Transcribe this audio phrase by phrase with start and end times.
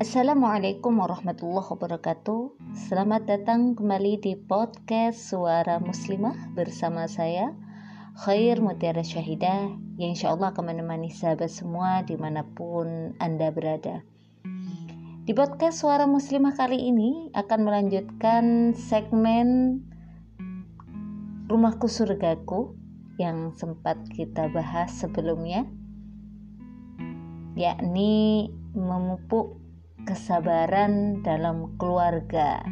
[0.00, 2.56] Assalamualaikum warahmatullahi wabarakatuh.
[2.72, 7.52] Selamat datang kembali di podcast Suara Muslimah bersama saya
[8.16, 14.00] Khair Mutiara Syahidah Yang insya Allah akan menemani sahabat semua di mana pun Anda berada.
[15.28, 19.84] Di podcast Suara Muslimah kali ini akan melanjutkan segmen
[21.44, 22.72] Rumahku Surgaku
[23.20, 25.68] yang sempat kita bahas sebelumnya
[27.52, 29.60] yakni memupuk
[30.04, 32.64] kesabaran dalam keluarga.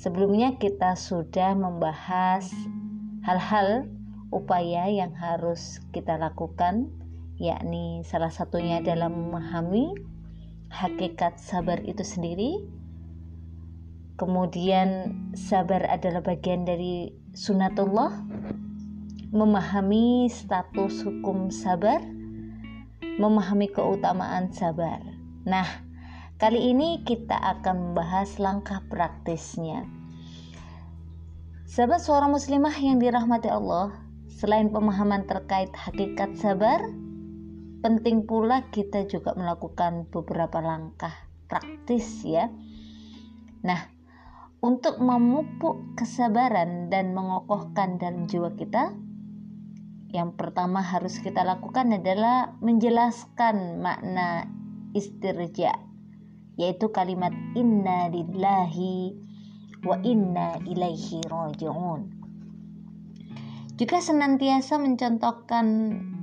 [0.00, 2.48] Sebelumnya kita sudah membahas
[3.20, 3.84] hal-hal
[4.32, 6.88] upaya yang harus kita lakukan,
[7.36, 9.92] yakni salah satunya adalah memahami
[10.70, 12.64] hakikat sabar itu sendiri.
[14.16, 18.20] Kemudian sabar adalah bagian dari sunatullah,
[19.32, 22.00] memahami status hukum sabar,
[23.20, 25.00] memahami keutamaan sabar.
[25.48, 25.89] Nah,
[26.40, 29.84] Kali ini kita akan membahas langkah praktisnya.
[31.68, 33.92] Sahabat suara muslimah yang dirahmati Allah,
[34.40, 36.80] selain pemahaman terkait hakikat sabar,
[37.84, 41.12] penting pula kita juga melakukan beberapa langkah
[41.44, 42.48] praktis ya.
[43.60, 43.92] Nah,
[44.64, 48.96] untuk memupuk kesabaran dan mengokohkan dalam jiwa kita,
[50.08, 54.48] yang pertama harus kita lakukan adalah menjelaskan makna
[54.96, 55.89] istirja
[56.60, 59.16] yaitu kalimat inna lillahi
[59.80, 62.20] wa inna ilaihi raji'un.
[63.80, 65.66] Juga senantiasa mencontohkan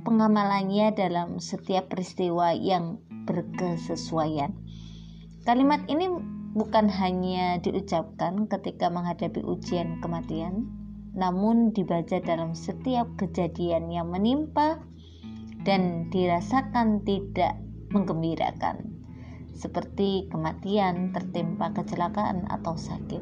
[0.06, 4.54] pengamalannya dalam setiap peristiwa yang berkesesuaian.
[5.42, 6.06] Kalimat ini
[6.54, 10.70] bukan hanya diucapkan ketika menghadapi ujian kematian,
[11.18, 14.78] namun dibaca dalam setiap kejadian yang menimpa
[15.66, 17.58] dan dirasakan tidak
[17.90, 18.97] menggembirakan
[19.58, 23.20] seperti kematian, tertimpa kecelakaan atau sakit,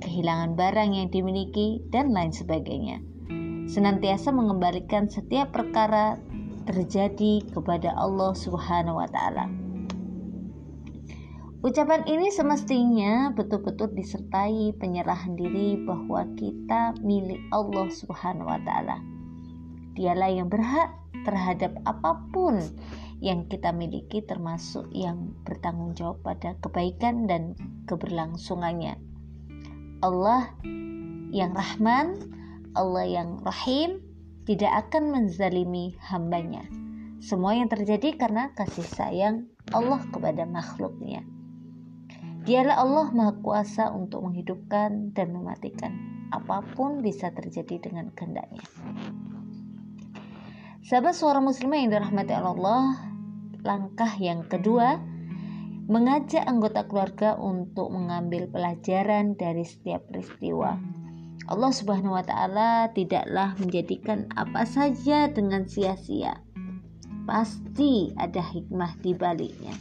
[0.00, 3.04] kehilangan barang yang dimiliki, dan lain sebagainya.
[3.68, 6.16] Senantiasa mengembalikan setiap perkara
[6.64, 9.52] terjadi kepada Allah Subhanahu wa taala.
[11.64, 19.00] Ucapan ini semestinya betul-betul disertai penyerahan diri bahwa kita milik Allah Subhanahu wa taala.
[19.96, 20.92] Dialah yang berhak
[21.24, 22.60] terhadap apa pun
[23.24, 27.56] yang kita miliki termasuk yang bertanggung jawab pada kebaikan dan
[27.88, 29.00] keberlangsungannya.
[30.04, 30.52] Allah
[31.32, 32.20] yang Rahman,
[32.76, 34.04] Allah yang Rahim
[34.44, 36.68] tidak akan menzalimi hambanya.
[37.24, 41.24] Semua yang terjadi karena kasih sayang Allah kepada makhluknya.
[42.44, 45.96] Dialah Allah Maha Kuasa untuk menghidupkan dan mematikan.
[46.28, 48.60] Apa pun bisa terjadi dengan kehendaknya.
[50.84, 53.13] Sahabat suara muslimah yang dirahmati Allah,
[53.64, 55.00] Langkah yang kedua,
[55.88, 60.76] mengajak anggota keluarga untuk mengambil pelajaran dari setiap peristiwa.
[61.48, 66.40] Allah Subhanahu wa taala tidaklah menjadikan apa saja dengan sia-sia.
[67.24, 69.72] Pasti ada hikmah di baliknya.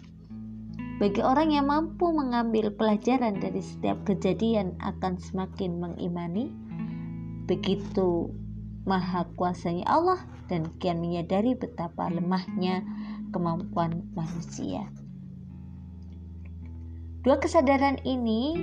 [1.00, 6.48] Bagi orang yang mampu mengambil pelajaran dari setiap kejadian akan semakin mengimani
[7.44, 8.32] begitu
[8.88, 12.84] maha kuasanya Allah dan kian menyadari betapa lemahnya
[13.34, 14.86] kemampuan manusia.
[17.26, 18.54] Dua kesadaran ini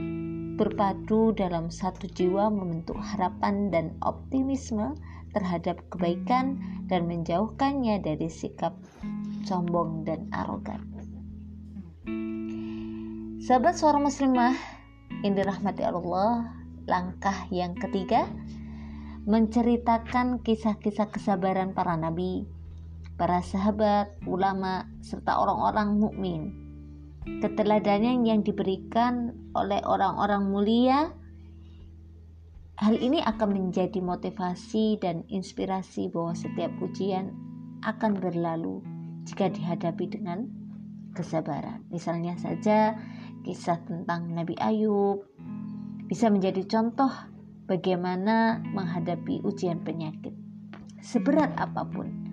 [0.60, 4.94] berpadu dalam satu jiwa membentuk harapan dan optimisme
[5.32, 8.76] terhadap kebaikan dan menjauhkannya dari sikap
[9.48, 10.84] sombong dan arogan.
[13.40, 14.52] Sahabat suara muslimah
[15.24, 16.52] yang dirahmati Allah,
[16.84, 18.28] langkah yang ketiga
[19.24, 22.44] menceritakan kisah-kisah kesabaran para nabi
[23.20, 26.40] para sahabat, ulama, serta orang-orang mukmin.
[27.44, 31.12] Keteladanan yang diberikan oleh orang-orang mulia
[32.80, 37.28] Hal ini akan menjadi motivasi dan inspirasi bahwa setiap ujian
[37.84, 38.80] akan berlalu
[39.28, 40.48] jika dihadapi dengan
[41.12, 41.84] kesabaran.
[41.92, 42.96] Misalnya saja
[43.44, 45.28] kisah tentang Nabi Ayub
[46.08, 47.12] bisa menjadi contoh
[47.68, 50.32] bagaimana menghadapi ujian penyakit.
[51.04, 52.29] Seberat apa pun,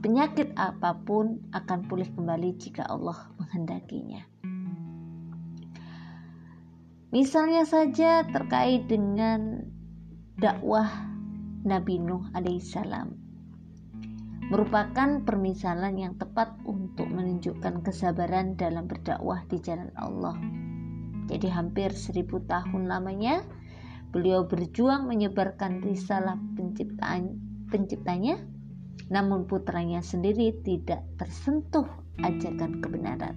[0.00, 4.24] Penyakit apa pun akan pulih kembali jika Allah menghendakinya.
[7.12, 9.66] Misalnya saja terkait dengan
[10.40, 10.88] dakwah
[11.68, 13.30] Nabi Nuh alaihissalam
[14.50, 20.34] merupakan permisalan yang tepat untuk menunjukkan kesabaran dalam berdakwah di jalan Allah.
[21.30, 23.46] Jadi hampir seribu tahun lamanya
[24.10, 27.38] beliau berjuang menyebarkan risalah penciptaan
[27.70, 28.42] penciptanya
[29.10, 31.84] namun putranya sendiri tidak tersentuh
[32.22, 33.34] ajakan kebenaran.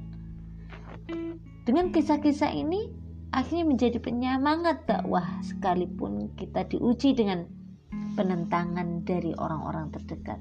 [1.65, 2.93] Dengan kisah-kisah ini
[3.33, 7.49] akhirnya menjadi penyemangat dakwah sekalipun kita diuji dengan
[8.13, 10.37] penentangan dari orang-orang terdekat.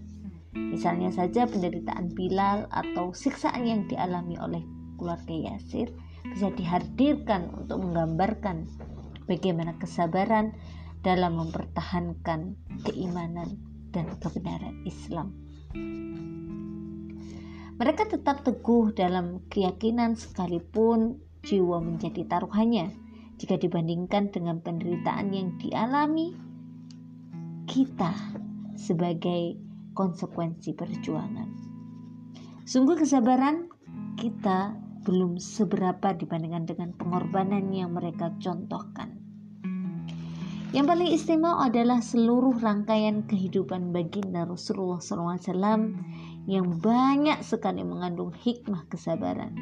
[0.53, 4.61] Misalnya saja penderitaan Bilal atau siksaan yang dialami oleh
[5.01, 5.89] keluarga Yasir
[6.29, 8.69] bisa dihadirkan untuk menggambarkan
[9.25, 10.53] bagaimana kesabaran
[11.01, 15.31] dalam mempertahankan keimanan dan kebenaran Islam.
[17.79, 22.95] Mereka tetap teguh dalam keyakinan sekalipun jiwa menjadi taruhannya
[23.41, 26.37] jika dibandingkan dengan penderitaan yang dialami
[27.67, 28.15] kita
[28.79, 29.59] sebagai
[29.99, 31.49] konsekuensi perjuangan.
[32.63, 33.67] Sungguh kesabaran
[34.15, 39.12] kita belum seberapa dibandingkan dengan pengorbanan yang mereka contohkan.
[40.73, 46.01] Yang paling istimewa adalah seluruh rangkaian kehidupan baginda Rasulullah SAW
[46.49, 49.53] yang banyak sekali mengandung hikmah kesabaran.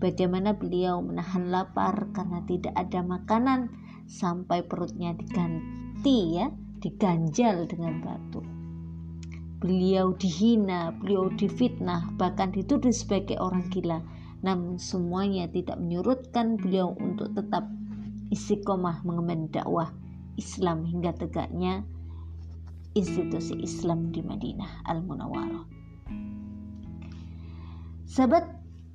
[0.00, 3.76] Bagaimana beliau menahan lapar karena tidak ada makanan
[4.08, 6.48] sampai perutnya diganti ya,
[6.80, 8.40] diganjal dengan batu.
[9.60, 14.00] Beliau dihina, beliau difitnah, bahkan dituduh sebagai orang gila.
[14.40, 17.68] Namun semuanya tidak menyurutkan beliau untuk tetap
[18.32, 19.92] istiqomah mengemban dakwah
[20.36, 21.84] Islam hingga tegaknya
[22.92, 25.64] institusi Islam di Madinah Al-Munawwarah.
[28.04, 28.44] Sahabat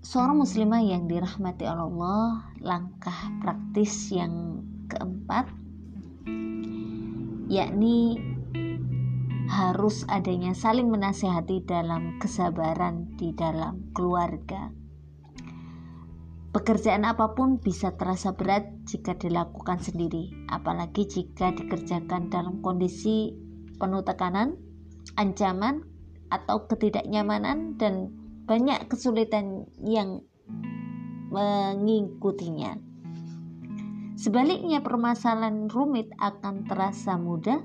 [0.05, 5.49] seorang muslimah yang dirahmati Allah, langkah praktis yang keempat
[7.47, 8.19] yakni
[9.47, 14.69] harus adanya saling menasehati dalam kesabaran di dalam keluarga
[16.57, 23.29] Pekerjaan apa pun bisa terasa berat jika dilakukan sendiri, apalagi jika dikerjakan dalam kondisi
[23.77, 24.57] penuh tekanan,
[25.21, 25.85] ancaman,
[26.33, 28.09] atau ketidaknyamanan, dan
[28.49, 30.25] banyak kesulitan yang
[31.29, 32.73] mengikutinya.
[34.17, 37.61] Sebaliknya, permasalahan rumit akan terasa mudah,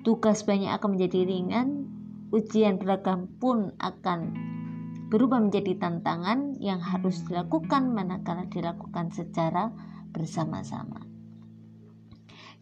[0.00, 1.92] tugas banyak akan menjadi ringan,
[2.32, 4.32] ujian beragam pun akan
[5.08, 9.72] berubah menjadi tantangan yang harus dilakukan manakala dilakukan secara
[10.12, 11.00] bersama-sama.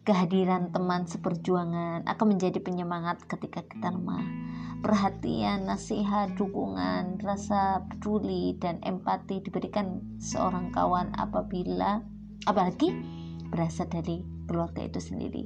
[0.07, 4.23] Kehadiran teman seperjuangan akan menjadi penyemangat ketika kita lemah.
[4.79, 11.99] Perhatian, nasihat, dukungan, rasa peduli, dan empati diberikan seorang kawan apabila
[12.47, 12.95] apalagi
[13.51, 15.43] berasal dari keluarga itu sendiri.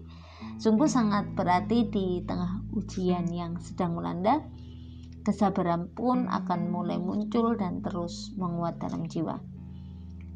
[0.61, 4.45] Sungguh sangat berarti di tengah ujian yang sedang melanda,
[5.21, 9.39] kesabaran pun akan mulai muncul dan terus menguat dalam jiwa.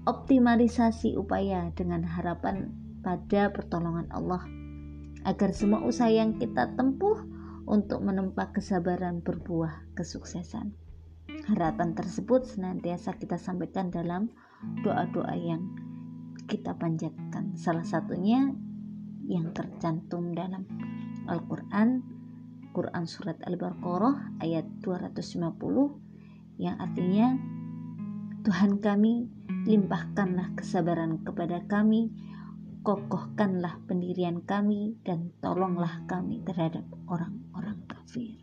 [0.09, 2.73] optimalisasi upaya dengan harapan
[3.05, 4.41] pada pertolongan Allah
[5.29, 7.21] agar semua usaha yang kita tempuh
[7.69, 10.73] untuk menempa kesabaran berbuah kesuksesan.
[11.53, 14.33] Harapan tersebut senantiasa kita sampaikan dalam
[14.81, 15.61] doa-doa yang
[16.49, 17.53] kita panjatkan.
[17.61, 18.49] Salah satunya
[19.29, 20.65] yang tercantum dalam
[21.29, 22.01] Al-Quran
[22.73, 27.58] Quran surat Al-Baqarah ayat 250 yang artinya
[28.47, 29.27] Tuhan kami
[29.67, 32.13] limpahkanlah kesabaran kepada kami
[32.87, 38.39] kokohkanlah pendirian kami dan tolonglah kami terhadap orang-orang kafir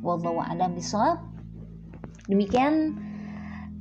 [0.00, 0.74] wallahu alam
[2.26, 2.96] demikian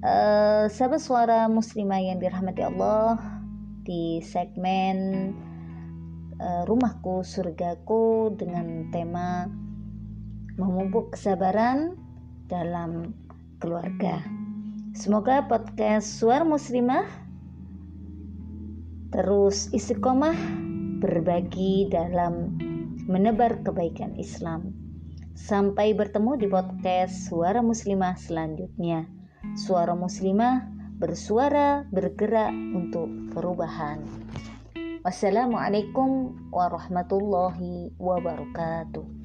[0.04, 3.18] uh, sahabat suara muslimah yang dirahmati Allah
[3.84, 5.32] di segmen
[6.40, 9.48] uh, rumahku surgaku dengan tema
[10.60, 11.96] memupuk kesabaran
[12.52, 13.16] dalam
[13.64, 14.39] keluarga.
[15.00, 17.08] Semoga podcast Suara Muslimah
[19.16, 20.36] terus istiqomah
[21.00, 22.60] berbagi dalam
[23.08, 24.76] menebar kebaikan Islam.
[25.40, 29.08] Sampai bertemu di podcast Suara Muslimah selanjutnya.
[29.56, 30.68] Suara Muslimah
[31.00, 34.04] bersuara bergerak untuk perubahan.
[35.08, 39.19] Wassalamualaikum warahmatullahi wabarakatuh.